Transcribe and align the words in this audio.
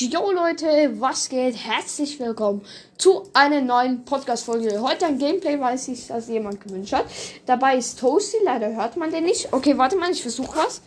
Jo 0.00 0.30
Leute, 0.30 1.00
was 1.00 1.28
geht? 1.28 1.56
Herzlich 1.56 2.20
willkommen 2.20 2.64
zu 2.98 3.28
einer 3.34 3.60
neuen 3.60 4.04
Podcast-Folge. 4.04 4.80
Heute 4.80 5.06
ein 5.06 5.18
Gameplay, 5.18 5.58
weil 5.58 5.76
sich 5.76 6.06
das 6.06 6.28
jemand 6.28 6.60
gewünscht 6.60 6.92
hat. 6.92 7.06
Dabei 7.46 7.76
ist 7.76 7.98
Toasty, 7.98 8.36
leider 8.44 8.76
hört 8.76 8.96
man 8.96 9.10
den 9.10 9.24
nicht. 9.24 9.52
Okay, 9.52 9.76
warte 9.76 9.96
mal, 9.96 10.08
ich 10.12 10.22
versuche 10.22 10.56
was. 10.56 10.82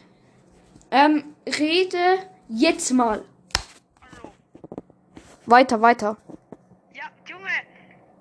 Ähm, 0.92 1.26
rede 1.46 2.20
jetzt 2.48 2.94
mal. 2.94 3.26
Hallo. 4.02 4.32
Weiter, 5.46 5.82
weiter. 5.82 6.16
Ja, 6.94 7.04
Junge, 7.30 7.50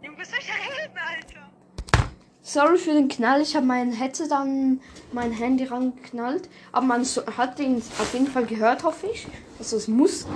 du 0.03 0.17
bist 0.17 0.33
euch 0.33 0.49
reden, 0.49 0.99
Alter. 0.99 2.11
Sorry 2.43 2.79
für 2.79 2.95
den 2.95 3.07
Knall, 3.07 3.43
ich 3.43 3.55
habe 3.55 3.67
mein 3.67 3.93
Headset 3.93 4.33
an 4.33 4.81
mein 5.13 5.31
Handy 5.31 5.67
rangeknallt. 5.67 6.49
Aber 6.73 6.87
man 6.87 7.05
hat 7.37 7.61
den 7.61 7.77
auf 7.77 8.13
jeden 8.13 8.27
Fall 8.27 8.47
gehört, 8.47 8.83
hoffe 8.83 9.07
ich. 9.07 9.29
Also 9.61 9.77
es 9.77 9.87
muss. 9.87 10.27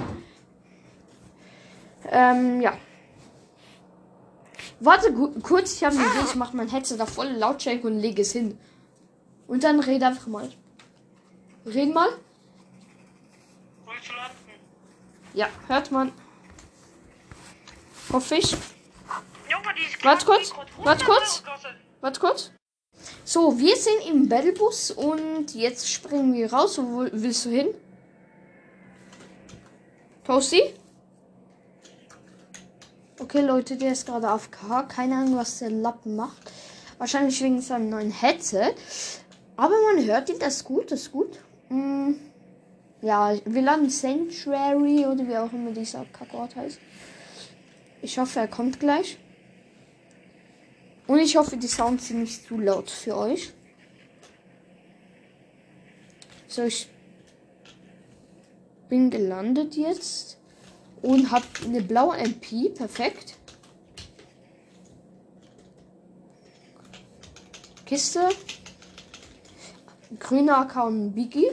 Ähm, 2.10 2.60
ja. 2.60 2.76
Warte 4.80 5.12
kurz, 5.42 5.74
ich 5.74 5.84
habe 5.84 5.96
eine 5.96 6.04
Idee. 6.06 6.24
Ich 6.28 6.34
mache 6.34 6.56
mein 6.56 6.68
Headset 6.68 7.00
auf 7.00 7.08
volle 7.10 7.32
Lautstärke 7.36 7.86
und 7.86 7.98
lege 7.98 8.22
es 8.22 8.32
hin. 8.32 8.58
Und 9.46 9.64
dann 9.64 9.80
rede 9.80 10.06
einfach 10.06 10.26
mal. 10.26 10.50
Reden 11.66 11.94
mal. 11.94 12.08
Ja, 15.32 15.48
hört 15.68 15.90
man. 15.90 16.12
Hoffe 18.12 18.36
ich. 18.36 18.54
Warte 20.02 20.26
kurz, 20.26 20.52
warte 20.56 20.72
100 20.76 21.04
kurz. 21.04 21.42
Warte 22.00 22.20
kurz. 22.20 22.50
So, 23.24 23.58
wir 23.58 23.74
sind 23.76 24.06
im 24.06 24.28
Battlebus 24.28 24.90
und 24.90 25.54
jetzt 25.54 25.90
springen 25.90 26.34
wir 26.34 26.52
raus. 26.52 26.78
Wo 26.78 27.00
will- 27.00 27.10
willst 27.14 27.46
du 27.46 27.50
hin? 27.50 27.68
Toasty? 30.24 30.74
Okay, 33.20 33.42
Leute, 33.42 33.76
der 33.76 33.92
ist 33.92 34.06
gerade 34.06 34.28
auf 34.32 34.50
K. 34.50 34.82
Keine 34.82 35.14
Ahnung, 35.14 35.36
was 35.36 35.60
der 35.60 35.70
Lappen 35.70 36.16
macht. 36.16 36.50
Wahrscheinlich 36.98 37.40
wegen 37.42 37.60
seinem 37.60 37.88
neuen 37.88 38.10
Headset. 38.10 38.74
Aber 39.56 39.74
man 39.92 40.04
hört 40.04 40.28
ihn, 40.30 40.38
das 40.40 40.56
ist 40.56 40.64
gut, 40.64 40.90
das 40.90 41.02
ist 41.02 41.12
gut. 41.12 41.38
Mm, 41.68 42.14
ja, 43.02 43.34
wir 43.44 43.62
landen 43.62 43.88
Sanctuary 43.88 45.06
oder 45.06 45.28
wie 45.28 45.36
auch 45.36 45.52
immer 45.52 45.70
dieser 45.70 46.04
Kackort 46.06 46.56
heißt. 46.56 46.80
Ich 48.02 48.18
hoffe, 48.18 48.40
er 48.40 48.48
kommt 48.48 48.80
gleich. 48.80 49.16
Und 51.06 51.20
ich 51.20 51.36
hoffe, 51.36 51.56
die 51.56 51.68
Sounds 51.68 52.08
sind 52.08 52.20
nicht 52.20 52.48
zu 52.48 52.58
laut 52.58 52.90
für 52.90 53.16
euch. 53.16 53.52
So, 56.48 56.64
ich 56.64 56.88
bin 58.88 59.10
gelandet 59.10 59.76
jetzt 59.76 60.38
und 61.04 61.30
habe 61.30 61.44
eine 61.64 61.82
blaue 61.82 62.16
MP. 62.16 62.70
Perfekt. 62.70 63.36
Kiste. 67.84 68.30
Grüner 70.18 70.66
und 70.86 71.12
Biggie. 71.12 71.50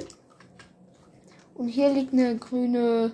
Und 1.56 1.68
hier 1.68 1.90
liegt 1.90 2.14
eine 2.14 2.38
grüne 2.38 3.12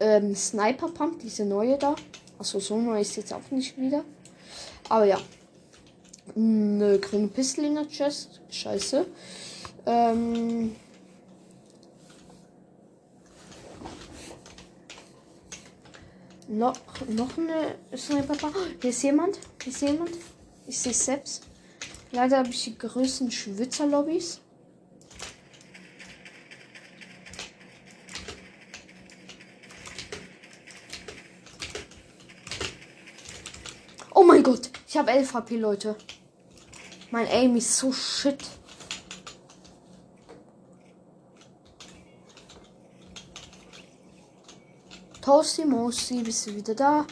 ähm, 0.00 0.34
Sniper 0.34 0.88
Pump, 0.88 1.20
diese 1.20 1.44
neue 1.44 1.78
da. 1.78 1.94
Achso, 2.38 2.58
so 2.58 2.76
neu 2.76 3.00
ist 3.00 3.16
jetzt 3.16 3.32
auch 3.32 3.50
nicht 3.52 3.78
wieder. 3.78 4.04
Aber 4.88 5.04
ja. 5.04 5.18
Eine 6.34 6.98
grüne 6.98 7.28
Pistole 7.28 7.68
in 7.68 7.76
der 7.76 7.86
Chest. 7.86 8.40
Scheiße. 8.50 9.06
Ähm. 9.86 10.74
Noch, 16.50 16.74
noch 17.06 17.38
eine 17.38 17.76
Sniper. 17.96 18.34
Hier 18.80 18.90
ist 18.90 19.04
jemand. 19.04 19.38
Hier 19.62 19.72
ist 19.72 19.82
jemand. 19.82 20.10
Ich 20.66 20.76
sehe 20.80 20.92
selbst. 20.92 21.46
Leider 22.10 22.38
habe 22.38 22.48
ich 22.48 22.64
die 22.64 22.76
größten 22.76 23.30
Schwitzerlobbys. 23.30 24.40
Oh 34.12 34.24
mein 34.24 34.42
Gott, 34.42 34.70
ich 34.88 34.96
habe 34.96 35.12
11 35.12 35.32
HP, 35.32 35.56
Leute. 35.56 35.94
Mein 37.12 37.28
Aim 37.28 37.54
ist 37.54 37.76
so 37.76 37.92
shit. 37.92 38.44
Toasty 45.30 45.64
Mosi, 45.64 46.24
bist 46.24 46.48
du 46.48 46.56
wieder 46.56 46.74
da? 46.74 47.06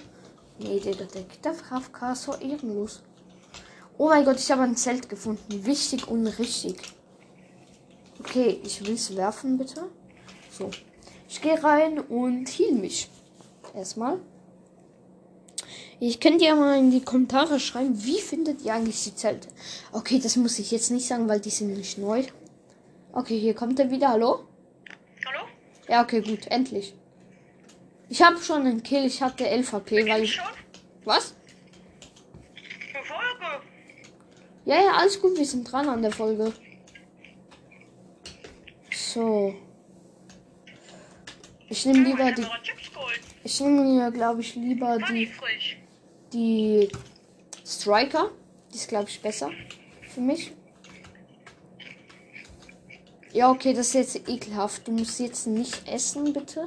Nee, 0.58 0.80
Digga, 0.80 1.04
der 1.04 1.22
geht 1.22 1.46
einfach 1.46 1.76
auf 1.76 1.92
K, 1.92 2.16
so 2.16 2.34
ehrenlos. 2.34 3.00
Oh 3.96 4.08
mein 4.08 4.24
Gott, 4.24 4.40
ich 4.40 4.50
habe 4.50 4.62
ein 4.62 4.76
Zelt 4.76 5.08
gefunden. 5.08 5.64
Wichtig 5.64 6.08
und 6.08 6.26
richtig. 6.26 6.78
Okay, 8.18 8.60
ich 8.64 8.84
will 8.84 8.94
es 8.94 9.14
werfen, 9.14 9.56
bitte. 9.56 9.88
So. 10.50 10.68
Ich 11.28 11.40
gehe 11.40 11.62
rein 11.62 12.00
und 12.00 12.48
heal 12.48 12.72
mich. 12.72 13.08
Erstmal. 13.72 14.18
Ich 16.00 16.18
könnt 16.18 16.42
ja 16.42 16.56
mal 16.56 16.76
in 16.76 16.90
die 16.90 17.04
Kommentare 17.04 17.60
schreiben, 17.60 18.04
wie 18.04 18.18
findet 18.18 18.62
ihr 18.62 18.74
eigentlich 18.74 19.04
die 19.04 19.14
Zelte? 19.14 19.46
Okay, 19.92 20.18
das 20.18 20.34
muss 20.34 20.58
ich 20.58 20.72
jetzt 20.72 20.90
nicht 20.90 21.06
sagen, 21.06 21.28
weil 21.28 21.38
die 21.38 21.50
sind 21.50 21.72
nicht 21.72 21.98
neu. 21.98 22.24
Okay, 23.12 23.38
hier 23.38 23.54
kommt 23.54 23.78
er 23.78 23.92
wieder. 23.92 24.08
Hallo? 24.08 24.40
Hallo? 25.24 25.46
Ja, 25.86 26.02
okay, 26.02 26.20
gut, 26.20 26.48
endlich. 26.48 26.97
Ich 28.08 28.22
habe 28.22 28.38
schon 28.38 28.62
einen 28.62 28.82
Kill. 28.82 29.04
Ich 29.04 29.22
hatte 29.22 29.46
11 29.46 29.72
HP, 29.72 30.08
weil 30.08 30.24
ich. 30.24 30.40
Was? 31.04 31.34
Eine 32.94 33.04
Folge. 33.04 33.64
Ja, 34.64 34.76
ja, 34.76 34.92
alles 34.92 35.20
gut. 35.20 35.36
Wir 35.36 35.46
sind 35.46 35.70
dran 35.70 35.88
an 35.88 36.02
der 36.02 36.12
Folge. 36.12 36.52
So. 38.92 39.54
Ich 41.68 41.84
nehme 41.84 42.04
lieber 42.04 42.32
die. 42.32 42.46
Ich 43.44 43.60
nehme 43.60 43.82
mir, 43.82 44.10
glaube 44.10 44.40
ich, 44.40 44.54
lieber 44.54 44.98
die 45.10 45.30
die 46.32 46.88
Striker. 47.64 48.30
Die 48.72 48.76
ist, 48.76 48.88
glaube 48.88 49.08
ich, 49.08 49.20
besser 49.20 49.50
für 50.08 50.20
mich. 50.20 50.52
Ja, 53.32 53.50
okay, 53.50 53.72
das 53.72 53.88
ist 53.88 53.94
jetzt 53.94 54.28
ekelhaft. 54.28 54.86
Du 54.86 54.92
musst 54.92 55.20
jetzt 55.20 55.46
nicht 55.46 55.86
essen, 55.86 56.32
bitte. 56.32 56.66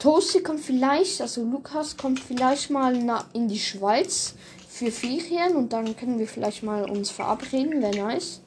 Toasty 0.00 0.42
kommt 0.42 0.60
vielleicht, 0.60 1.20
also 1.20 1.44
Lukas 1.44 1.94
kommt 1.94 2.20
vielleicht 2.20 2.70
mal 2.70 2.94
in 3.34 3.48
die 3.48 3.58
Schweiz 3.58 4.34
für 4.66 4.90
Ferien 4.90 5.54
und 5.56 5.74
dann 5.74 5.94
können 5.94 6.18
wir 6.18 6.26
vielleicht 6.26 6.62
mal 6.62 6.90
uns 6.90 7.10
verabreden, 7.10 7.82
wäre 7.82 7.94
nice. 7.94 8.40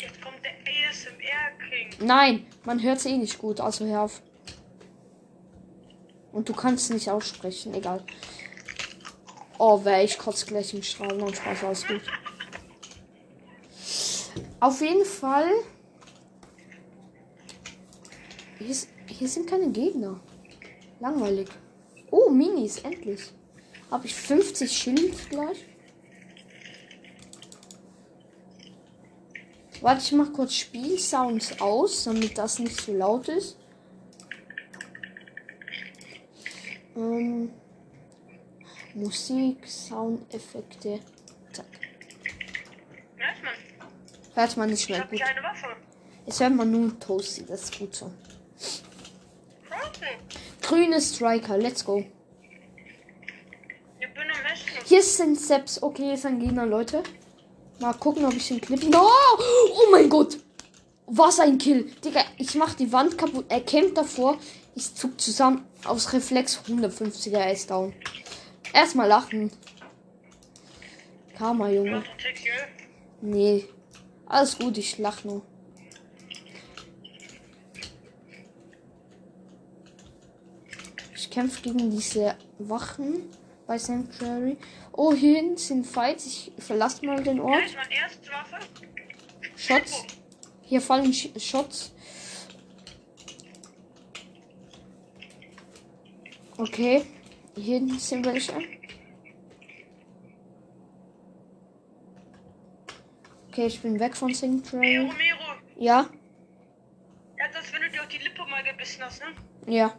Jetzt 0.00 0.20
kommt 0.20 0.34
der 0.42 0.50
ASMR-King. 0.50 2.06
Nein, 2.06 2.44
man 2.64 2.82
hört 2.82 2.98
es 2.98 3.06
eh 3.06 3.16
nicht 3.16 3.38
gut, 3.38 3.60
also 3.60 3.86
hör 3.86 4.02
auf. 4.02 4.20
Und 6.32 6.48
du 6.48 6.52
kannst 6.52 6.90
nicht 6.92 7.08
aussprechen, 7.08 7.72
egal. 7.74 8.02
Oh, 9.58 9.84
weh, 9.84 10.02
ich 10.02 10.18
kotze 10.18 10.46
gleich 10.46 10.74
im 10.74 10.82
Strahlen 10.82 11.22
und 11.22 11.36
Spaß, 11.36 11.62
alles 11.64 11.86
gut. 11.86 12.02
Auf 14.58 14.80
jeden 14.80 15.04
Fall. 15.04 15.50
Ist, 18.58 18.88
hier 19.20 19.28
sind 19.28 19.46
keine 19.46 19.68
Gegner. 19.70 20.18
Langweilig. 20.98 21.48
Oh, 22.10 22.30
Minis, 22.30 22.78
endlich. 22.78 23.30
Habe 23.90 24.06
ich 24.06 24.14
50 24.14 24.72
Schild 24.72 25.28
gleich? 25.28 25.66
Warte, 29.82 30.00
ich 30.02 30.12
mach 30.12 30.32
kurz 30.32 30.54
Spielsounds 30.54 31.60
aus, 31.60 32.04
damit 32.04 32.38
das 32.38 32.60
nicht 32.60 32.80
so 32.80 32.94
laut 32.94 33.28
ist. 33.28 33.58
Ähm, 36.96 37.50
Musik, 38.94 39.68
Soundeffekte. 39.68 41.00
Zack. 41.52 41.66
Hört 43.16 43.42
man? 43.42 43.54
Hört 44.34 44.56
man 44.56 44.70
nicht 44.70 44.82
Ich 44.84 44.88
mehr 44.88 45.04
gut. 45.04 45.20
Jetzt 46.24 46.40
hört 46.40 46.54
man 46.54 46.70
nur 46.70 46.98
Toasty, 46.98 47.44
das 47.44 47.64
ist 47.64 47.78
gut 47.78 47.94
so. 47.94 48.10
Grüne 50.62 51.00
Striker, 51.00 51.58
let's 51.58 51.84
go. 51.84 52.04
Hier 54.84 55.02
sind 55.02 55.38
Steps. 55.38 55.82
Okay, 55.82 56.04
hier 56.04 56.14
ist 56.14 56.26
ein 56.26 56.40
Gegner, 56.40 56.66
Leute. 56.66 57.02
Mal 57.80 57.94
gucken, 57.94 58.24
ob 58.24 58.34
ich 58.34 58.48
den 58.48 58.60
Clip. 58.60 58.82
No! 58.84 59.08
Oh 59.72 59.90
mein 59.90 60.08
Gott! 60.08 60.38
Was 61.06 61.40
ein 61.40 61.58
Kill. 61.58 61.90
Digga, 62.04 62.24
ich 62.38 62.54
mach 62.54 62.74
die 62.74 62.92
Wand 62.92 63.16
kaputt. 63.18 63.46
Er 63.48 63.60
kämpft 63.60 63.96
davor. 63.96 64.38
Ich 64.74 64.94
zuck 64.94 65.20
zusammen. 65.20 65.66
Aus 65.84 66.12
Reflex 66.12 66.60
150er, 66.68 67.38
er 67.38 67.52
ist 67.52 67.70
down. 67.70 67.92
Erstmal 68.72 69.08
lachen. 69.08 69.50
Karma, 71.36 71.68
Junge. 71.70 72.04
Nee. 73.20 73.66
Alles 74.26 74.58
gut, 74.58 74.78
ich 74.78 74.98
lach 74.98 75.24
nur. 75.24 75.42
Ich 81.40 81.46
kämpfe 81.46 81.62
gegen 81.62 81.90
diese 81.90 82.36
Wachen 82.58 83.22
bei 83.66 83.78
Sanctuary. 83.78 84.58
Oh, 84.92 85.14
hier 85.14 85.36
hinten 85.36 85.56
sind 85.56 85.86
Fights. 85.86 86.26
Ich 86.26 86.52
verlasse 86.58 87.06
mal 87.06 87.22
den 87.22 87.40
Ort. 87.40 87.62
Shots. 89.56 90.04
Hier 90.60 90.82
fallen 90.82 91.14
Sch 91.14 91.30
Shots. 91.38 91.94
Okay. 96.58 97.06
Hier 97.54 97.78
hinten 97.78 97.98
sind 97.98 98.26
welche. 98.26 98.52
Okay, 103.48 103.66
ich 103.66 103.80
bin 103.80 103.98
weg 103.98 104.14
von 104.14 104.34
Sanctuary. 104.34 104.98
Romero. 104.98 105.38
Ja, 105.78 106.06
Ja, 107.38 107.46
das, 107.50 107.72
wenn 107.72 107.80
du 107.80 107.88
dir 107.88 108.02
auf 108.02 108.08
die 108.08 108.18
Lippe 108.18 108.44
mal 108.44 108.62
gebissen 108.62 109.02
hast, 109.02 109.22
ne? 109.22 109.74
ja. 109.74 109.94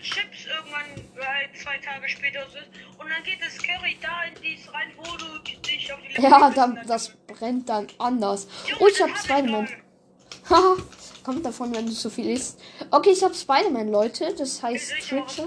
Dann 0.00 0.02
Chips 0.02 0.46
irgendwann 0.46 0.90
äh, 1.16 1.58
zwei 1.58 1.76
Tage 1.78 2.08
später 2.08 2.46
so 2.50 2.58
ist. 2.58 2.68
Und 2.98 3.10
dann 3.10 3.22
geht 3.22 3.38
das 3.42 3.58
Curry 3.58 3.98
da 4.00 4.24
in 4.24 4.34
dies 4.42 4.72
rein, 4.72 4.92
wo 4.96 5.16
du 5.16 5.38
dich 5.60 5.92
auf 5.92 6.00
die 6.00 6.08
Lippe 6.08 6.22
Ja, 6.22 6.50
dann, 6.50 6.80
das 6.86 7.16
brennt 7.26 7.68
dann 7.68 7.86
anders. 7.98 8.48
Junge, 8.66 8.82
Oh, 8.82 8.88
ich 8.88 9.02
hab 9.02 9.16
Spider-Man. 9.18 9.68
Haha, 10.48 10.76
kommt 11.24 11.44
davon, 11.44 11.74
wenn 11.74 11.86
du 11.86 11.92
so 11.92 12.08
viel 12.08 12.30
isst. 12.30 12.60
Okay, 12.90 13.10
ich 13.10 13.22
hab 13.22 13.34
Spider-Man, 13.34 13.88
Leute. 13.88 14.34
Das 14.36 14.62
heißt 14.62 14.94
Ich 14.98 15.08
Twitcher. 15.08 15.46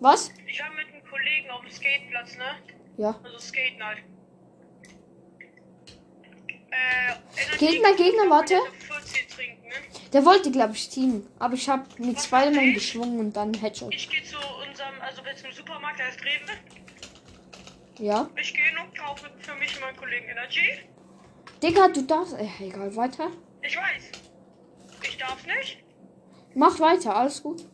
Was? 0.00 0.32
Ich 0.46 0.60
war 0.60 0.70
mit 0.70 0.88
einem 0.88 1.04
Kollegen 1.08 1.50
auf 1.50 1.60
dem 1.60 1.70
Skateplatz, 1.70 2.36
ne? 2.36 2.56
Ja. 2.96 3.20
Also 3.22 3.38
Skaten 3.38 3.84
halt. 3.84 3.98
Äh, 6.70 7.58
Gegner, 7.58 7.94
Gegner, 7.94 8.30
warte. 8.30 8.58
Der 10.12 10.24
wollte, 10.24 10.50
glaube 10.50 10.74
ich, 10.74 10.88
teamen. 10.88 11.26
Aber 11.38 11.54
ich 11.54 11.68
hab 11.68 11.98
mit 11.98 12.20
Spider-Man 12.20 12.74
geschwungen 12.74 13.18
und 13.18 13.36
dann 13.36 13.54
Headshot. 13.54 13.94
Ich 13.94 14.08
gehe 14.08 14.22
zu 14.24 14.36
unserem, 14.36 15.00
also 15.00 15.22
jetzt 15.22 15.44
im 15.44 15.52
Supermarkt, 15.52 15.98
der 15.98 16.08
ist 16.10 16.20
Rewe. 16.22 16.52
Ja. 17.98 18.28
Ich 18.36 18.52
gehe 18.52 18.64
und 18.82 18.98
kaufe 18.98 19.30
für 19.38 19.54
mich 19.54 19.74
und 19.76 19.80
meinen 19.82 19.96
Kollegen 19.96 20.28
Energy. 20.28 20.80
Digga, 21.62 21.88
du 21.88 22.02
darfst. 22.02 22.34
Äh, 22.34 22.48
egal, 22.60 22.94
weiter. 22.96 23.30
Ich 23.62 23.76
weiß. 23.76 24.10
Ich 25.02 25.16
darf 25.16 25.46
nicht. 25.46 25.78
Mach 26.54 26.78
weiter, 26.80 27.16
alles 27.16 27.42
gut. 27.42 27.64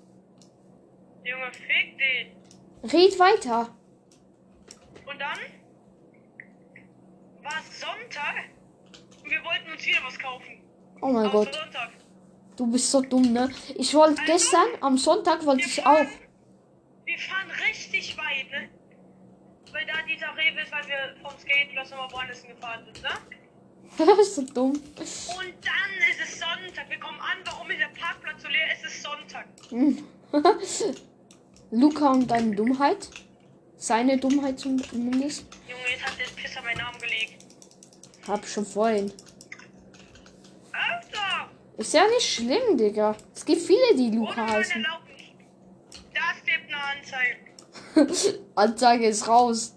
Junge, 1.24 1.50
fick 1.52 1.98
den. 1.98 2.90
Red 2.90 3.18
weiter. 3.18 3.74
Und 5.06 5.18
dann 5.18 5.38
war 7.42 7.60
es 7.60 7.80
Sonntag 7.80 8.44
und 9.24 9.30
wir 9.30 9.42
wollten 9.44 9.72
uns 9.72 9.84
wieder 9.84 9.98
was 10.04 10.18
kaufen. 10.18 10.62
Oh 11.00 11.08
mein 11.08 11.26
Außer 11.26 11.32
Gott. 11.32 11.54
Sonntag. 11.54 11.90
Du 12.58 12.66
bist 12.66 12.90
so 12.90 13.00
dumm, 13.00 13.32
ne? 13.32 13.48
Ich 13.76 13.94
wollte 13.94 14.20
gestern, 14.26 14.66
am 14.80 14.98
Sonntag 14.98 15.46
wollte 15.46 15.64
ich 15.64 15.86
auch. 15.86 16.06
Wir 17.04 17.18
fahren 17.18 17.50
richtig 17.68 18.18
weit, 18.18 18.50
ne? 18.50 18.68
Weil 19.72 19.86
da 19.86 19.92
dieser 20.02 20.36
Rewe 20.36 20.62
ist, 20.62 20.72
weil 20.72 20.84
wir 20.88 21.14
vom 21.22 21.38
Skateplatz 21.38 21.90
nochmal 21.90 22.10
woanders 22.10 22.42
gefahren 22.42 22.84
sind, 22.84 23.00
ne? 23.00 24.24
so 24.24 24.42
dumm. 24.42 24.72
Und 24.72 24.80
dann 24.98 25.92
ist 26.10 26.20
es 26.20 26.40
Sonntag. 26.40 26.90
Wir 26.90 26.98
kommen 26.98 27.20
an, 27.20 27.38
warum 27.44 27.70
ist 27.70 27.78
der 27.78 28.00
Parkplatz 28.00 28.42
so 28.42 28.48
leer? 28.48 28.66
Es 28.72 28.84
ist 28.84 29.04
Sonntag. 29.04 29.46
Luca 31.70 32.10
und 32.10 32.28
deine 32.28 32.56
Dummheit. 32.56 33.08
Seine 33.76 34.18
Dummheit 34.18 34.58
zumindest. 34.58 35.46
Junge, 35.68 35.90
jetzt 35.92 36.04
hat 36.04 36.18
der 36.18 36.42
Pisser 36.42 36.60
meinen 36.62 36.78
Namen 36.78 36.98
gelegt. 36.98 37.44
Hab 38.26 38.44
schon 38.44 38.66
vorhin. 38.66 39.12
Ist 41.78 41.94
ja 41.94 42.06
nicht 42.08 42.26
schlimm, 42.34 42.76
Digga. 42.76 43.16
Es 43.32 43.44
gibt 43.44 43.62
viele, 43.62 43.94
die 43.96 44.10
Luca 44.10 44.46
heißen. 44.48 44.84
Das 46.12 46.44
gibt 46.44 46.66
eine 46.68 46.82
Anzeige. 48.02 48.38
Anzeige 48.56 49.06
ist 49.06 49.28
raus. 49.28 49.76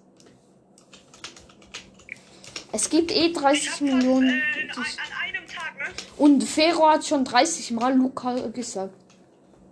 Es 2.72 2.90
gibt 2.90 3.12
eh 3.12 3.28
Ich 3.28 3.34
30 3.34 3.72
hab 3.72 3.82
Millionen. 3.82 4.42
fast, 4.74 4.98
äh, 4.98 5.54
Tag, 5.54 5.78
ne? 5.78 5.94
Und 6.18 6.44
Fero 6.44 6.90
hat 6.90 7.06
schon 7.06 7.24
30 7.24 7.72
Mal 7.72 7.96
Luca 7.96 8.48
gesagt. 8.48 8.96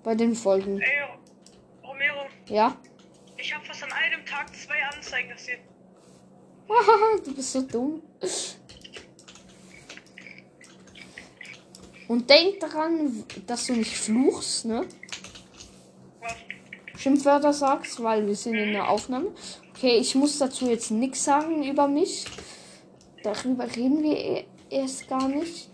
Bei 0.04 0.14
den 0.14 0.36
Folgen. 0.36 0.80
Ey, 0.80 0.88
Romero, 1.84 2.28
Ja? 2.48 2.76
ich 3.38 3.54
habe 3.54 3.66
fast 3.66 3.84
an 3.84 3.92
einem 3.92 4.24
Tag 4.26 4.56
zwei 4.56 4.84
Anzeigen 4.84 5.30
gesehen. 5.30 5.62
du 7.26 7.34
bist 7.34 7.54
so 7.54 7.62
dumm. 7.64 8.04
Und 12.10 12.28
denk 12.28 12.60
daran, 12.60 13.24
dass 13.46 13.68
du 13.68 13.74
nicht 13.74 13.96
fluchst, 13.96 14.66
ne? 14.66 14.88
Was? 16.20 16.36
Schimpfwörter 17.00 17.54
sagst, 17.54 18.02
weil 18.02 18.26
wir 18.26 18.36
sind 18.36 18.56
in 18.56 18.74
der 18.74 18.90
Aufnahme. 18.90 19.28
Okay, 19.76 19.98
ich 19.98 20.16
muss 20.16 20.40
dazu 20.40 20.68
jetzt 20.68 20.90
nichts 20.90 21.24
sagen 21.24 21.64
über 21.64 21.88
mich. 21.88 22.26
Darüber 23.22 23.64
reden 23.76 24.02
wir 24.02 24.18
e- 24.18 24.46
erst 24.72 25.08
gar 25.08 25.30
nicht. 25.30 25.70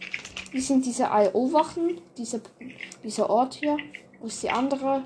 Wie 0.52 0.60
sind 0.60 0.86
diese 0.86 1.04
IO-Wachen? 1.06 2.02
Diese, 2.18 2.42
dieser 3.02 3.30
Ort 3.30 3.54
hier. 3.54 3.78
Wo 4.20 4.28
ist 4.28 4.44
die 4.44 4.50
andere? 4.50 5.06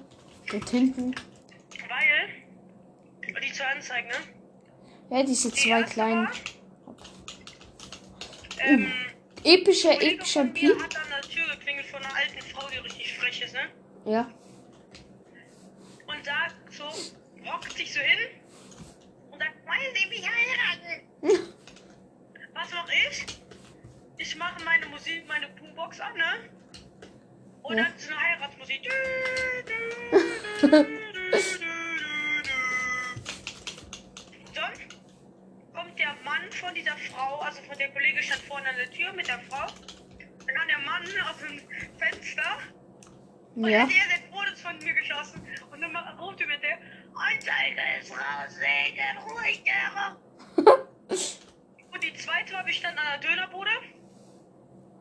Dort 0.51 0.69
hinten. 0.71 1.13
Weil, 1.87 3.39
die 3.39 3.53
zwei 3.53 3.65
Anzeigen, 3.65 4.07
ne? 4.07 5.15
Ja, 5.15 5.23
diese 5.23 5.51
Die 5.51 5.55
zwei 5.55 5.83
kleinen. 5.83 6.27
Ähm, 8.61 8.91
Epischer 9.43 10.43
mir 10.43 10.53
Piep. 10.53 10.81
hat 10.81 10.95
an 10.97 11.09
der 11.09 11.21
Tür 11.21 11.45
geklingelt 11.55 11.85
von 11.87 12.03
einer 12.03 12.15
alten 12.15 12.41
Frau, 12.41 12.67
die 12.69 12.77
richtig 12.79 13.17
frech 13.17 13.41
ist, 13.41 13.53
ne? 13.53 13.69
Ja. 14.05 14.31
Und 16.07 16.25
sagt 16.25 16.55
so, 16.73 16.83
hockt 17.45 17.77
sich 17.77 17.93
so 17.93 17.99
hin 17.99 18.19
und 19.31 19.39
sagt, 19.39 19.55
wollen 19.65 19.95
Sie 19.95 20.09
mich 20.09 20.27
heiraten? 20.27 21.07
Was 22.53 22.71
mach 22.71 22.89
ich? 22.89 23.25
Ich 24.17 24.35
mache 24.35 24.63
meine 24.65 24.85
Musik, 24.87 25.25
meine 25.27 25.47
Boombox 25.49 25.99
an, 26.01 26.13
ne? 26.17 26.49
Und 27.63 27.77
Ja. 27.77 27.83
dann 27.83 27.93
so 27.97 28.09
eine 28.09 28.19
Heiratsmusik. 28.21 28.89
von 36.69 36.75
dieser 36.75 36.97
Frau, 36.97 37.39
also 37.39 37.63
von 37.63 37.75
der 37.79 37.89
Kollege 37.89 38.21
stand 38.21 38.41
vorne 38.43 38.69
an 38.69 38.75
der 38.75 38.91
Tür 38.91 39.11
mit 39.13 39.27
der 39.27 39.39
Frau. 39.49 39.65
Dann 40.45 40.55
kam 40.55 40.67
der 40.67 40.77
Mann 40.79 41.03
aus 41.27 41.37
dem 41.39 41.59
Fenster 41.97 42.57
und 43.55 43.69
Ja. 43.69 43.81
hat 43.81 43.89
er 43.89 44.17
den 44.19 44.31
Fotos 44.31 44.61
von 44.61 44.77
mir 44.77 44.93
geschossen. 44.93 45.47
Und 45.71 45.81
dann 45.81 45.95
ruft 46.19 46.39
er 46.41 46.47
mit 46.47 46.61
der, 46.61 46.77
Anzeige 47.15 47.81
ist 47.99 48.11
raus, 48.11 48.55
wegen 48.59 49.17
ruhig, 49.17 49.63
der 49.63 50.15
Und 51.91 52.03
die 52.03 52.13
zweite 52.13 52.53
war, 52.53 52.63
wir 52.67 52.73
standen 52.73 52.99
an 52.99 53.19
der 53.19 53.29
Dönerbude. 53.29 53.71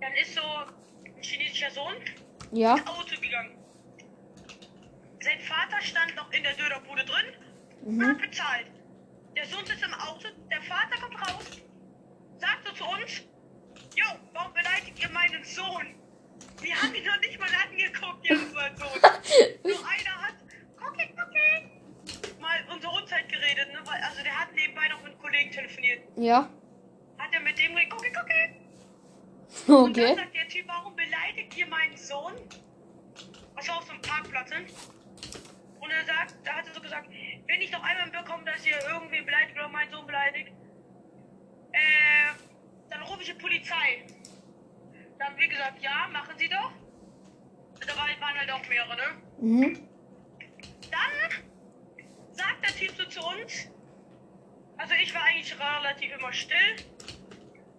Dann 0.00 0.12
ist 0.14 0.34
so 0.34 0.40
ein 0.40 1.22
chinesischer 1.22 1.70
Sohn 1.70 1.96
Ja. 2.52 2.76
ins 2.76 2.86
Auto 2.86 3.20
gegangen. 3.20 3.58
Sein 5.20 5.40
Vater 5.40 5.82
stand 5.82 6.16
noch 6.16 6.32
in 6.32 6.42
der 6.42 6.54
Dönerbude 6.54 7.04
drin 7.04 7.26
und 7.82 8.06
hat 8.06 8.18
bezahlt. 8.22 8.66
Der 9.38 9.46
Sohn 9.46 9.64
sitzt 9.64 9.84
im 9.84 9.94
Auto, 9.94 10.26
der 10.50 10.60
Vater 10.62 11.00
kommt 11.00 11.14
raus, 11.20 11.44
sagt 12.38 12.66
so 12.66 12.72
zu 12.74 12.84
uns, 12.84 13.22
Jo, 13.94 14.04
warum 14.32 14.52
beleidigt 14.52 14.98
ihr 15.00 15.08
meinen 15.10 15.44
Sohn? 15.44 15.94
Wir 16.60 16.74
haben 16.74 16.92
ihn 16.92 17.04
noch 17.04 17.20
nicht 17.20 17.38
mal 17.38 17.48
angeguckt, 17.48 18.26
jetzt 18.28 18.52
mein 18.52 18.76
Sohn. 18.76 18.88
Nur 19.62 19.78
einer 19.88 20.22
hat, 20.26 20.34
gucki, 20.76 21.06
gucki, 21.14 22.40
mal 22.40 22.58
unsere 22.72 22.92
Unzeit 22.92 23.28
geredet, 23.28 23.72
ne? 23.72 23.78
Weil, 23.84 24.02
also 24.02 24.24
der 24.24 24.40
hat 24.40 24.52
nebenbei 24.56 24.88
noch 24.88 24.98
mit 25.04 25.12
einem 25.12 25.20
Kollegen 25.20 25.52
telefoniert. 25.52 26.02
Ja. 26.16 26.50
Hat 27.18 27.32
er 27.32 27.40
mit 27.40 27.56
dem 27.60 27.74
geredet, 27.74 27.88
gucki, 27.90 28.10
gucki. 28.10 28.60
Und 29.72 29.96
dann 29.96 30.04
Okay. 30.04 30.14
sagt 30.16 30.34
der 30.34 30.48
Typ, 30.48 30.66
warum 30.66 30.96
beleidigt 30.96 31.56
ihr 31.56 31.66
meinen 31.68 31.96
Sohn? 31.96 32.34
War 33.54 33.62
auf 33.78 33.84
so 33.84 33.92
einem 33.92 34.02
Parkplatz, 34.02 34.50
ne? 34.50 34.66
Und 35.88 35.94
er 35.94 36.04
sagt, 36.04 36.34
da 36.44 36.52
hat 36.52 36.66
er 36.66 36.74
so 36.74 36.82
gesagt, 36.82 37.08
wenn 37.46 37.60
ich 37.62 37.70
noch 37.72 37.82
einmal 37.82 38.04
mitbekomme, 38.04 38.44
dass 38.44 38.66
ihr 38.66 38.76
irgendwie 38.92 39.22
beleidigt 39.22 39.56
oder 39.56 39.68
meinen 39.70 39.90
Sohn 39.90 40.06
beleidigt, 40.06 40.52
äh, 41.72 42.28
dann 42.90 43.02
rufe 43.04 43.22
ich 43.22 43.28
die 43.28 43.38
Polizei. 43.40 44.04
Dann 45.18 45.28
haben 45.28 45.38
wir 45.38 45.48
gesagt, 45.48 45.80
ja, 45.80 46.08
machen 46.12 46.36
Sie 46.36 46.46
doch. 46.50 46.70
Da 47.80 47.96
war- 47.96 48.20
waren 48.20 48.38
halt 48.38 48.50
auch 48.50 48.68
mehrere, 48.68 48.96
ne? 48.96 49.22
Mhm. 49.40 49.88
Dann 50.90 51.42
sagt 52.32 52.62
der 52.62 52.74
Typ 52.76 52.90
so 52.90 53.06
zu 53.06 53.20
uns, 53.26 53.70
also 54.76 54.92
ich 55.02 55.14
war 55.14 55.22
eigentlich 55.22 55.54
relativ 55.58 56.12
immer 56.12 56.32
still. 56.34 56.76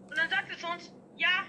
Und 0.09 0.17
dann 0.17 0.29
sagt 0.31 0.49
er 0.49 0.57
zu 0.57 0.65
uns, 0.67 0.91
ja, 1.15 1.45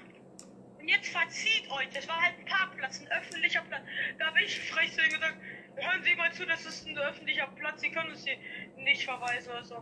und 0.79 0.89
jetzt 0.89 1.09
verzieht 1.09 1.71
euch. 1.71 1.89
Das 1.95 2.07
war 2.07 2.21
halt 2.21 2.39
ein 2.39 2.45
Parkplatz, 2.45 3.01
ein 3.01 3.09
öffentlicher 3.13 3.63
Platz. 3.63 3.83
Da 4.19 4.27
habe 4.27 4.43
ich 4.43 4.61
frech 4.71 4.93
zu 4.93 5.03
ihm 5.03 5.13
gesagt, 5.15 5.37
hören 5.77 6.03
Sie 6.03 6.15
mal 6.15 6.33
zu, 6.33 6.47
das 6.47 6.65
ist 6.65 6.87
ein 6.87 6.99
öffentlicher 6.99 7.47
Platz, 7.57 7.81
Sie 7.81 7.91
können 7.91 8.11
uns 8.11 8.25
hier 8.25 8.37
nicht 8.77 9.05
verweisen 9.05 9.51
oder 9.51 9.65
so. 9.65 9.77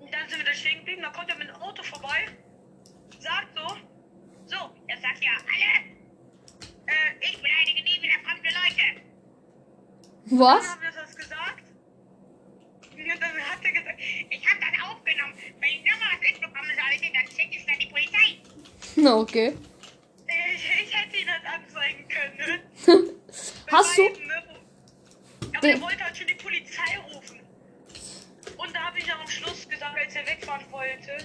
Und 0.00 0.12
dann 0.14 0.28
sind 0.28 0.38
wir 0.38 0.44
da 0.46 0.52
stehen 0.52 0.78
geblieben, 0.78 1.02
da 1.02 1.10
kommt 1.10 1.28
er 1.30 1.36
mit 1.36 1.48
dem 1.48 1.56
Auto 1.56 1.82
vorbei, 1.82 2.26
sagt 3.18 3.48
so, 3.56 3.66
so, 4.46 4.56
er 4.86 4.96
sagt 4.98 5.22
ja, 5.24 5.32
alle, 5.32 5.96
äh, 6.86 7.14
ich 7.20 7.40
beleidige 7.42 7.82
nie 7.82 8.00
wieder 8.02 8.18
fremde 8.22 8.48
Leute. 8.48 9.02
Dann 10.28 10.38
Was? 10.38 10.68
haben 10.70 10.82
wir 10.82 10.90
das 10.92 11.16
gesagt. 11.16 11.62
Und 12.92 13.08
dann 13.08 13.20
hat 13.20 13.64
er 13.64 13.72
gesagt, 13.72 14.00
ich 14.30 14.48
habe 14.48 14.60
das 14.60 14.90
aufgenommen. 14.90 15.34
Wenn 15.60 15.68
ich 15.70 15.84
nochmal 15.84 16.08
was 16.14 16.20
mitbekomme 16.20 16.68
sollte, 16.74 17.12
dann 17.12 17.26
schicke 17.26 17.56
ich 17.56 17.66
dann 17.66 17.78
die 17.78 17.86
Polizei. 17.86 18.38
Okay. 19.22 19.54
Ich, 20.26 20.64
ich 20.82 20.96
hätte 20.96 21.16
ihn 21.16 21.30
halt 21.30 21.42
anzeigen 21.44 22.08
können. 22.08 22.36
ne? 22.38 23.14
Hast 23.70 23.98
du? 23.98 24.02
Den- 25.66 25.76
er 25.76 25.82
wollte 25.82 26.04
halt 26.04 26.16
schon 26.16 26.26
die 26.26 26.34
Polizei 26.34 26.98
rufen. 27.12 27.40
Und 28.56 28.74
da 28.74 28.80
habe 28.84 28.98
ich 28.98 29.12
auch 29.12 29.20
am 29.20 29.26
Schluss 29.28 29.68
gesagt, 29.68 29.96
als 29.98 30.14
er 30.14 30.26
wegfahren 30.26 30.70
wollte, 30.70 31.16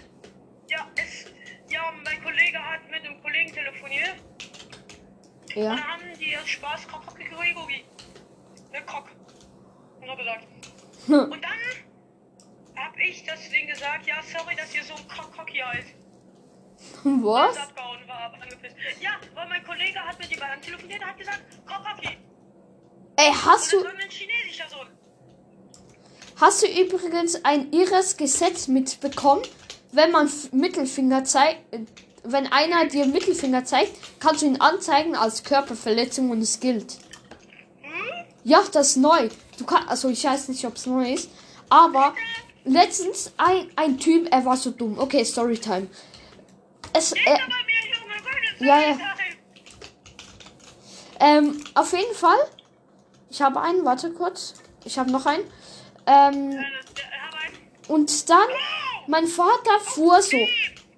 ja, 0.70 0.88
es, 0.96 1.26
ja, 1.70 1.92
mein 2.04 2.22
Kollege 2.24 2.58
hat 2.60 2.90
mit 2.90 3.04
einem 3.06 3.22
Kollegen 3.22 3.52
telefoniert. 3.54 4.16
Und 5.56 5.64
Ja. 5.64 5.76
dann 5.76 5.88
haben 5.88 6.04
die 6.20 6.38
aus 6.38 6.48
Spaß 6.48 6.88
Kock, 6.88 7.06
Kock, 7.06 7.18
ne, 7.20 8.82
Kock. 8.86 9.10
Nur 10.00 10.18
gesagt. 10.18 10.48
Hm. 11.08 11.32
Und 11.32 11.44
dann 11.44 11.60
hab 12.76 12.98
ich 12.98 13.24
deswegen 13.24 13.68
gesagt, 13.68 14.06
ja, 14.08 14.22
sorry, 14.24 14.56
dass 14.56 14.74
ihr 14.74 14.84
so 14.84 14.96
ein 14.96 15.08
Kock, 15.08 15.36
Kock 15.36 15.50
hier 15.50 15.68
heißt. 15.68 15.94
Was? 17.04 17.58
Abgehauen 17.58 18.08
war, 18.08 18.34
angepisst. 18.34 18.76
Ja, 19.00 19.20
weil 19.36 19.48
mein 19.50 19.64
Kollege 19.64 20.00
hat 20.00 20.18
mit 20.20 20.30
jemandem 20.30 20.62
telefoniert 20.62 21.02
und 21.02 21.08
hat 21.08 21.18
gesagt, 21.18 21.42
Kock, 21.66 21.84
Kock. 21.84 22.12
Ey, 23.18 23.32
hast 23.46 23.74
Und 23.74 23.82
du, 23.84 23.88
das 23.88 23.94
ist 23.94 24.04
ein 24.04 24.10
chinesischer 24.10 24.70
Sohn. 24.70 24.88
Hast 26.42 26.64
du 26.64 26.68
übrigens 26.68 27.46
ein 27.46 27.72
irres 27.72 28.18
Gesetz 28.18 28.68
mitbekommen? 28.68 29.44
Wenn 29.92 30.12
man 30.12 30.30
Mittelfinger 30.52 31.24
zeigt, 31.24 31.60
wenn 32.24 32.48
einer 32.52 32.86
dir 32.86 33.06
Mittelfinger 33.06 33.64
zeigt, 33.66 33.94
kannst 34.20 34.42
du 34.42 34.48
ihn 34.48 34.60
anzeigen 34.60 35.16
als 35.16 35.44
Körperverletzung 35.44 36.30
und 36.30 36.42
es 36.42 36.60
gilt. 36.60 36.98
Ja, 38.44 38.64
das 38.72 38.92
ist 38.92 38.98
neu. 38.98 39.30
Du 39.58 39.66
kannst, 39.66 39.90
also 39.90 40.10
ich 40.10 40.24
weiß 40.24 40.48
nicht, 40.50 40.66
ob 40.66 40.76
es 40.76 40.86
neu 40.86 41.14
ist, 41.14 41.30
aber 41.70 42.16
letztens 42.66 43.32
ein, 43.38 43.70
ein 43.76 43.98
Typ, 43.98 44.28
er 44.32 44.46
war 44.46 44.58
so 44.58 44.72
dumm. 44.72 44.98
Okay, 44.98 45.24
Storytime. 45.24 45.88
Es, 46.94 47.12
er, 47.12 47.40
Ja, 48.60 48.80
ja. 48.82 48.98
ähm, 51.20 51.64
auf 51.76 51.92
jeden 51.94 52.16
Fall. 52.16 52.38
Ich 53.30 53.42
habe 53.42 53.62
einen, 53.62 53.86
warte 53.86 54.12
kurz. 54.12 54.56
Ich 54.84 54.98
habe 54.98 55.12
noch 55.12 55.26
einen. 55.26 55.44
Ähm, 56.12 56.60
und 57.88 58.30
dann, 58.30 58.48
mein 59.08 59.28
Vater 59.28 59.80
fuhr 59.82 60.22
so. 60.22 60.38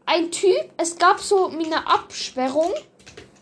Ein 0.06 0.32
Typ, 0.32 0.70
es 0.78 0.98
gab 0.98 1.20
so 1.20 1.50
mit 1.50 1.68
einer 1.68 1.88
Absperrung 1.88 2.74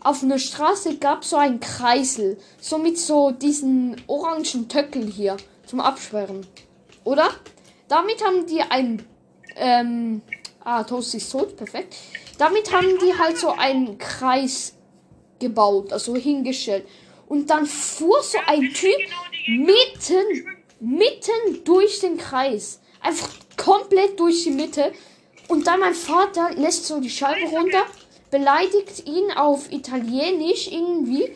auf 0.04 0.22
einer 0.24 0.38
Straße 0.38 0.96
gab 0.96 1.24
so 1.24 1.36
einen 1.36 1.60
Kreisel. 1.60 2.36
So 2.60 2.78
mit 2.78 2.98
so 2.98 3.30
diesen 3.30 4.00
orangen 4.08 4.68
Töckeln 4.68 5.06
hier 5.06 5.36
zum 5.64 5.80
Absperren. 5.80 6.44
Oder? 7.04 7.30
Damit 7.88 8.24
haben 8.24 8.46
die 8.46 8.62
ein. 8.62 9.04
Ähm, 9.54 10.22
ah, 10.64 10.82
Toast 10.82 11.14
ist 11.14 11.30
tot, 11.30 11.56
perfekt. 11.56 11.94
Damit 12.38 12.72
haben 12.72 12.98
die 12.98 13.16
halt 13.16 13.38
so 13.38 13.50
einen 13.50 13.98
Kreis 13.98 14.74
gebaut, 15.38 15.92
also 15.92 16.16
hingestellt. 16.16 16.86
Und 17.28 17.48
dann 17.50 17.66
fuhr 17.66 18.22
so 18.22 18.38
ein 18.46 18.72
Typ 18.72 18.98
mitten, 19.46 20.51
mitten 20.82 21.64
durch 21.64 22.00
den 22.00 22.18
Kreis. 22.18 22.80
Einfach 23.00 23.30
komplett 23.56 24.18
durch 24.18 24.42
die 24.44 24.50
Mitte. 24.50 24.92
Und 25.48 25.66
dann 25.66 25.80
mein 25.80 25.94
Vater 25.94 26.50
lässt 26.54 26.86
so 26.86 27.00
die 27.00 27.10
Scheibe 27.10 27.48
runter, 27.50 27.84
beleidigt 28.30 29.06
ihn 29.06 29.30
auf 29.32 29.70
Italienisch 29.70 30.68
irgendwie. 30.68 31.32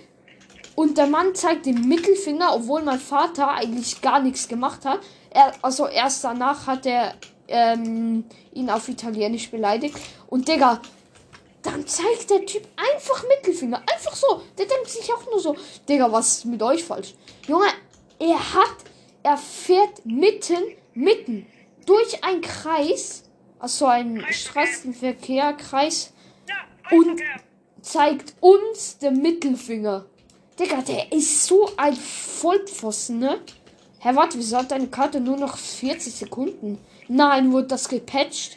Und 0.75 0.99
der 0.99 1.07
Mann 1.07 1.35
zeigt 1.35 1.67
den 1.67 1.89
Mittelfinger, 1.89 2.55
obwohl 2.55 2.83
mein 2.83 2.99
Vater 2.99 3.49
eigentlich 3.49 4.01
gar 4.03 4.21
nichts 4.21 4.49
gemacht 4.49 4.85
hat. 4.85 5.01
Er, 5.31 5.53
also 5.63 5.87
erst 5.87 6.25
danach 6.25 6.67
hat 6.67 6.85
er 6.87 7.15
ähm, 7.49 8.25
ihn 8.53 8.69
auf 8.69 8.89
Italienisch 8.89 9.51
beleidigt. 9.51 9.97
Und 10.29 10.49
Digga, 10.49 10.81
dann 11.63 11.87
zeigt 11.87 12.31
der 12.31 12.45
Typ 12.45 12.67
einfach 12.77 13.25
Mittelfinger. 13.29 13.83
Einfach 13.93 14.15
so. 14.15 14.43
Der 14.59 14.67
denkt 14.67 14.91
sich 14.91 15.13
auch 15.13 15.25
nur 15.31 15.41
so, 15.41 15.57
Digga, 15.89 16.11
was 16.11 16.39
ist 16.39 16.45
mit 16.47 16.63
euch 16.63 16.85
falsch? 16.85 17.15
Junge, 17.47 17.67
er 18.19 18.55
hat, 18.55 18.77
er 19.27 19.37
fährt 19.37 20.07
mitten, 20.07 20.57
mitten 20.95 21.47
durch 21.85 22.23
einen 22.23 22.43
Kreis, 22.43 23.25
also 23.59 23.87
einen 23.87 24.25
Straßenverkehrkreis, 24.33 26.13
Ja, 26.49 26.97
Und- 26.97 27.21
zeigt 27.83 28.35
uns 28.41 28.99
den 28.99 29.21
Mittelfinger. 29.21 30.07
Digga, 30.59 30.81
der 30.83 31.11
ist 31.13 31.45
so 31.45 31.69
ein 31.77 31.95
Vollpfosten, 31.97 33.19
ne? 33.19 33.41
Hä, 33.99 34.11
warte, 34.15 34.39
wieso 34.39 34.59
hat 34.59 34.71
deine 34.71 34.87
Karte 34.87 35.19
nur 35.21 35.37
noch 35.37 35.57
40 35.59 36.15
Sekunden? 36.15 36.79
Nein, 37.09 37.51
wurde 37.51 37.67
das 37.67 37.89
gepatcht? 37.89 38.57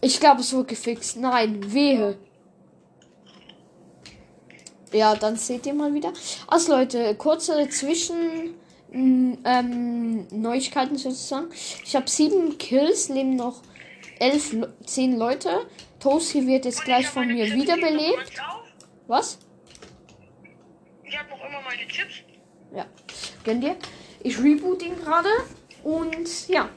Ich 0.00 0.18
glaube, 0.18 0.40
es 0.40 0.52
wurde 0.54 0.68
gefixt. 0.68 1.16
Nein, 1.18 1.72
wehe. 1.74 2.16
Ja, 4.92 5.14
dann 5.14 5.36
seht 5.36 5.66
ihr 5.66 5.74
mal 5.74 5.92
wieder. 5.94 6.12
Also 6.46 6.72
Leute, 6.72 7.14
kurze 7.16 7.68
Zwischen 7.68 8.54
m, 8.92 9.38
ähm, 9.44 10.26
Neuigkeiten 10.30 10.96
sozusagen. 10.96 11.48
Ich 11.84 11.96
habe 11.96 12.08
sieben 12.08 12.56
Kills, 12.58 13.08
leben 13.08 13.36
noch 13.36 13.62
elf, 14.18 14.54
zehn 14.84 15.18
Leute. 15.18 15.66
Toasty 16.00 16.46
wird 16.46 16.64
jetzt 16.64 16.84
gleich 16.84 17.06
von 17.06 17.26
mir 17.26 17.46
wiederbelebt. 17.52 18.32
Was? 19.06 19.38
Ich 21.04 21.18
hab 21.18 21.28
noch 21.30 21.38
immer 21.38 21.60
meine 21.62 21.86
Chips. 21.88 22.14
Ja, 22.74 22.86
gönn 23.44 23.60
dir. 23.60 23.76
Ich 24.22 24.38
reboot 24.38 24.82
ihn 24.82 24.96
gerade 24.96 25.28
und 25.84 26.48
ja. 26.48 26.68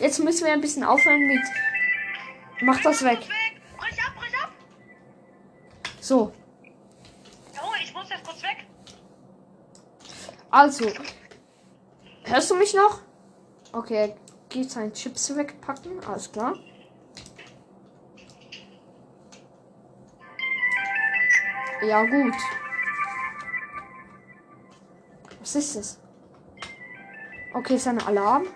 Jetzt 0.00 0.18
müssen 0.22 0.44
wir 0.44 0.52
ein 0.52 0.60
bisschen 0.60 0.84
aufhören 0.84 1.26
mit. 1.26 1.42
Mach 2.62 2.80
das 2.82 3.04
weg. 3.04 3.18
So, 6.00 6.32
muss 8.04 8.10
jetzt 8.10 8.26
kurz 8.26 8.42
weg. 8.42 8.66
also. 10.50 10.86
Hörst 12.24 12.50
du 12.50 12.54
mich 12.54 12.74
noch? 12.74 13.00
Okay, 13.72 14.14
geht 14.48 14.70
seine 14.70 14.92
Chips 14.92 15.34
wegpacken. 15.34 16.02
Alles 16.04 16.30
klar. 16.30 16.54
Ja, 21.86 22.02
gut. 22.04 22.34
Was 25.40 25.54
ist 25.54 25.76
das? 25.76 26.00
Okay, 27.52 27.76
ist 27.76 27.86
ein 27.86 28.00
Alarm. 28.00 28.46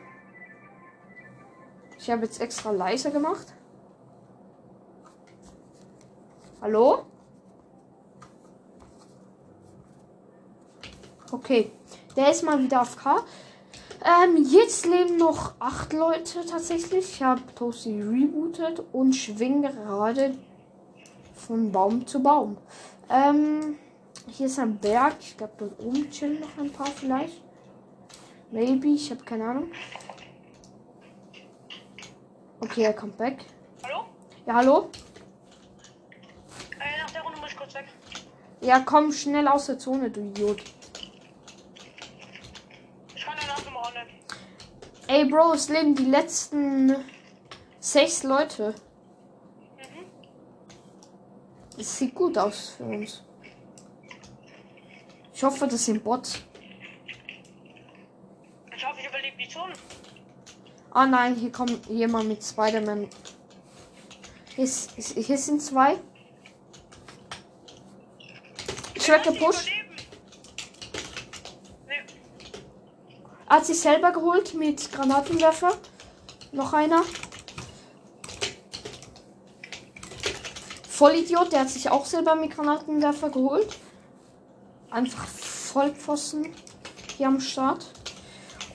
Ich 1.98 2.10
habe 2.10 2.24
jetzt 2.24 2.40
extra 2.40 2.70
leise 2.70 3.10
gemacht. 3.10 3.54
Hallo? 6.62 7.04
Okay, 11.30 11.70
der 12.16 12.30
ist 12.30 12.42
mal 12.42 12.62
wieder 12.62 12.82
auf 12.82 12.96
K. 12.96 13.16
Ähm, 14.04 14.46
jetzt 14.48 14.86
leben 14.86 15.16
noch 15.16 15.54
acht 15.58 15.92
Leute 15.92 16.46
tatsächlich. 16.46 17.14
Ich 17.14 17.22
habe 17.22 17.42
Toasty 17.54 18.00
rebootet 18.00 18.82
und 18.92 19.12
schwinge 19.12 19.72
gerade 19.72 20.38
von 21.34 21.70
Baum 21.70 22.06
zu 22.06 22.22
Baum. 22.22 22.56
Ähm, 23.10 23.78
hier 24.30 24.46
ist 24.46 24.58
ein 24.58 24.78
Berg. 24.78 25.16
Ich 25.20 25.36
glaube, 25.36 25.52
dort 25.58 25.80
oben 25.80 26.10
chillen 26.10 26.40
noch 26.40 26.58
ein 26.58 26.72
paar 26.72 26.86
vielleicht. 26.86 27.42
Maybe, 28.50 28.88
ich 28.88 29.10
habe 29.10 29.22
keine 29.24 29.44
Ahnung. 29.44 29.70
Okay, 32.60 32.82
er 32.84 32.94
kommt 32.94 33.16
back. 33.16 33.44
Hallo? 33.84 34.04
Ja, 34.46 34.54
hallo? 34.54 34.90
Äh, 36.72 37.02
nach 37.02 37.10
der 37.10 37.22
Runde 37.22 37.38
muss 37.40 37.50
ich 37.50 37.56
kurz 37.56 37.74
weg. 37.74 37.86
Ja, 38.60 38.80
komm 38.80 39.12
schnell 39.12 39.46
aus 39.46 39.66
der 39.66 39.78
Zone, 39.78 40.10
du 40.10 40.20
Idiot. 40.20 40.62
Ich 43.14 43.24
kann 43.24 43.34
danach 43.40 43.64
nochmal 43.64 43.88
online. 43.88 44.10
Ey, 45.10 45.24
Bro, 45.24 45.54
es 45.54 45.70
leben 45.70 45.94
die 45.94 46.04
letzten 46.04 46.94
sechs 47.80 48.22
Leute. 48.24 48.74
Mhm. 49.78 50.04
Es 51.78 51.98
sieht 51.98 52.14
gut 52.14 52.36
aus 52.36 52.74
für 52.76 52.84
uns. 52.84 53.22
Ich 55.32 55.42
hoffe, 55.42 55.66
das 55.66 55.86
sind 55.86 56.04
Bots. 56.04 56.42
Ich 58.76 58.86
hoffe, 58.86 59.00
ich 59.00 59.08
überlebe 59.08 59.36
die 59.38 59.48
Zone. 59.48 59.72
Ah 60.90 61.06
nein, 61.06 61.36
hier 61.36 61.52
kommt 61.52 61.86
jemand 61.86 62.28
mit 62.28 62.44
Spider-Man. 62.44 63.08
Hier, 64.56 64.66
hier 64.66 65.38
sind 65.38 65.62
zwei. 65.62 65.96
Ich 68.94 69.08
werde 69.08 69.32
gepusht. 69.32 69.68
überleben. 69.68 69.96
Nee. 71.86 72.04
Hat 73.48 73.64
sich 73.64 73.80
selber 73.80 74.12
geholt 74.12 74.54
mit 74.54 74.92
Granatenwerfer. 74.92 75.72
Noch 76.52 76.74
einer. 76.74 77.02
Vollidiot, 80.88 81.52
der 81.52 81.60
hat 81.60 81.70
sich 81.70 81.90
auch 81.90 82.04
selber 82.04 82.34
mit 82.34 82.50
Granatenwerfer 82.50 83.30
geholt. 83.30 83.78
Einfach 84.90 85.26
Vollpfosten 85.26 86.52
hier 87.16 87.28
am 87.28 87.40
Start. 87.40 87.86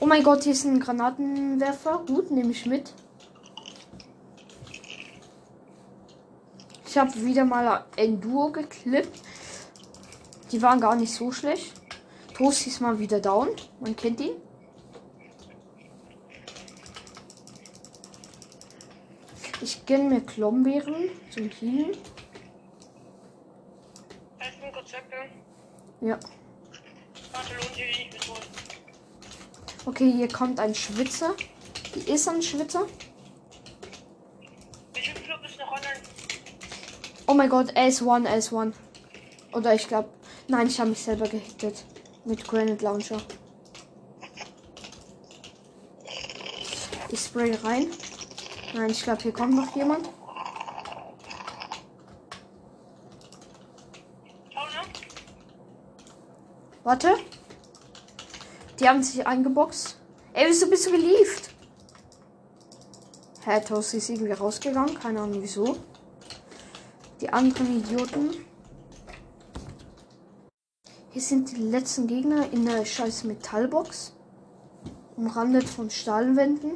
Oh 0.00 0.06
mein 0.06 0.22
Gott, 0.22 0.42
hier 0.42 0.52
ist 0.52 0.64
ein 0.64 0.80
Granatenwerfer. 0.80 2.02
Gut, 2.06 2.30
nehme 2.30 2.50
ich 2.50 2.66
mit. 2.66 2.92
Ich 6.86 6.98
habe 6.98 7.14
wieder 7.24 7.44
mal 7.44 7.84
ein 7.96 8.20
Duo 8.20 8.50
geklippt. 8.50 9.20
Die 10.50 10.62
waren 10.62 10.80
gar 10.80 10.96
nicht 10.96 11.12
so 11.12 11.30
schlecht. 11.30 11.72
Toast 12.36 12.66
ist 12.66 12.80
mal 12.80 12.98
wieder 12.98 13.20
down. 13.20 13.48
Man 13.80 13.94
kennt 13.94 14.20
ihn. 14.20 14.34
Ich 19.64 19.86
gönne 19.86 20.10
mir 20.10 20.20
Klombeeren 20.20 21.08
zum 21.30 21.48
Healen. 21.48 21.92
Ich 24.38 24.60
bin 24.60 24.70
kurz 24.70 24.92
weg, 24.92 25.04
ne? 25.08 26.06
Ja. 26.06 26.20
Warte, 27.32 27.54
lohnt 27.54 27.74
sich 27.74 27.98
nicht 27.98 28.12
mit 28.12 28.28
holen. 28.28 28.42
Okay, 29.86 30.12
hier 30.12 30.28
kommt 30.28 30.60
ein 30.60 30.74
Schwitzer. 30.74 31.34
Hier 31.94 32.14
ist 32.14 32.28
ein 32.28 32.42
Schwitzer. 32.42 32.86
Viel 34.92 35.14
Club 35.14 35.40
ist 35.46 35.58
noch 35.58 35.72
online? 35.72 36.02
Oh 37.26 37.32
mein 37.32 37.48
Gott, 37.48 37.70
S1, 37.70 38.28
S1. 38.28 38.74
Oder 39.54 39.74
ich 39.74 39.88
glaube. 39.88 40.10
Nein, 40.46 40.66
ich 40.66 40.78
habe 40.78 40.90
mich 40.90 41.02
selber 41.02 41.26
gehittet. 41.26 41.86
Mit 42.26 42.46
Granite 42.46 42.84
Launcher. 42.84 43.16
Ich 47.10 47.20
spray 47.20 47.54
rein. 47.62 47.86
Nein, 48.74 48.90
ich 48.90 49.04
glaube, 49.04 49.22
hier 49.22 49.32
kommt 49.32 49.54
noch 49.54 49.76
jemand. 49.76 50.08
Warte. 56.82 57.14
Die 58.80 58.88
haben 58.88 59.02
sich 59.02 59.24
eingeboxt. 59.24 60.00
Ey, 60.32 60.46
wieso 60.48 60.68
bist 60.68 60.86
du 60.86 60.90
gelieft? 60.90 61.50
Hä, 63.44 63.60
Toast 63.60 63.94
ist 63.94 64.10
irgendwie 64.10 64.32
rausgegangen. 64.32 64.98
Keine 64.98 65.20
Ahnung 65.20 65.40
wieso. 65.40 65.76
Die 67.20 67.32
anderen 67.32 67.78
Idioten. 67.78 68.44
Hier 71.10 71.22
sind 71.22 71.52
die 71.52 71.62
letzten 71.62 72.08
Gegner 72.08 72.52
in 72.52 72.66
der 72.66 72.84
scheiß 72.84 73.22
Metallbox. 73.22 74.16
Umrandet 75.16 75.68
von 75.68 75.90
Stahlwänden. 75.90 76.72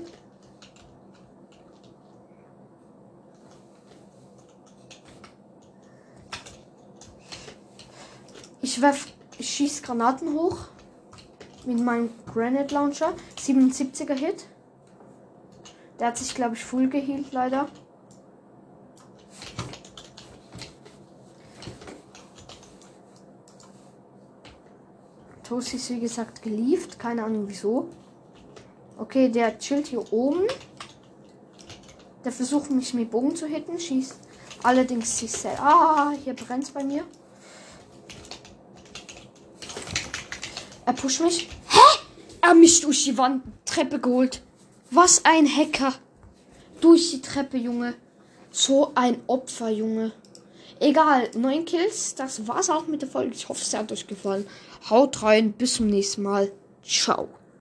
Ich 8.79 8.83
werf, 8.83 9.09
ich 9.39 9.51
schieß 9.51 9.83
Granaten 9.83 10.35
hoch 10.35 10.69
mit 11.67 11.81
meinem 11.81 12.11
Granite 12.33 12.73
Launcher. 12.73 13.13
77er 13.37 14.15
Hit. 14.15 14.47
Der 15.99 16.07
hat 16.07 16.17
sich, 16.17 16.33
glaube 16.33 16.55
ich, 16.55 16.65
full 16.65 16.89
geheilt, 16.89 17.33
leider. 17.33 17.67
Toast 25.43 25.75
ist, 25.75 25.91
wie 25.91 25.99
gesagt, 25.99 26.43
gelieft. 26.43 27.01
Keine 27.01 27.25
Ahnung 27.25 27.49
wieso. 27.49 27.89
Okay, 28.97 29.29
der 29.29 29.59
chillt 29.59 29.89
hier 29.89 30.13
oben. 30.13 30.47
Der 32.25 32.31
versucht 32.31 32.71
mich 32.71 32.95
mit 32.95 33.11
Bogen 33.11 33.35
zu 33.35 33.47
hitten. 33.47 33.77
Schießt 33.77 34.21
allerdings 34.63 35.19
sich 35.19 35.33
selbst. 35.33 35.61
Ah, 35.61 36.13
hier 36.23 36.35
brennt 36.35 36.73
bei 36.73 36.85
mir. 36.85 37.03
Er 40.89 40.95
pusht 40.95 41.21
mich. 41.21 41.49
Hä? 41.69 41.99
Er 42.41 42.49
hat 42.49 42.57
mich 42.57 42.81
durch 42.81 43.05
die 43.05 43.19
Wand 43.19 43.43
Treppe 43.67 44.01
geholt. 44.01 44.41
Was 44.91 45.23
ein 45.27 45.47
Hacker. 45.47 45.93
Durch 46.81 47.11
die 47.11 47.21
Treppe, 47.21 47.59
Junge. 47.59 47.93
So 48.51 48.93
ein 48.95 49.21
Opfer, 49.27 49.69
Junge. 49.69 50.13
Egal, 50.81 51.31
neun 51.37 51.67
Kills. 51.67 52.15
Das 52.15 52.49
war's 52.49 52.71
auch 52.71 52.87
mit 52.87 53.03
der 53.03 53.09
Folge. 53.11 53.35
Ich 53.35 53.51
hoffe, 53.51 53.61
es 53.61 53.75
hat 53.75 53.93
euch 53.93 54.07
gefallen. 54.07 54.47
Haut 54.89 55.23
rein. 55.23 55.53
Bis 55.53 55.75
zum 55.75 55.89
nächsten 55.89 56.23
Mal. 56.23 56.51
Ciao. 56.83 57.29